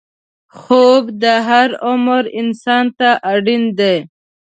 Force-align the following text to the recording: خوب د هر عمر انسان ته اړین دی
خوب 0.59 1.03
د 1.23 1.23
هر 1.47 1.69
عمر 1.87 2.23
انسان 2.39 2.85
ته 2.99 3.09
اړین 3.33 3.63
دی 3.79 3.97